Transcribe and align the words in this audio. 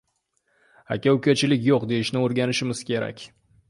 Aka-ukachilik? 0.95 1.63
«Yo‘q» 1.69 1.87
deyishni 1.95 2.25
o‘rganishimiz 2.27 2.87
kerak 2.93 3.29